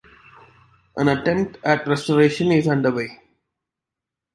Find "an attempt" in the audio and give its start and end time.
0.97-1.59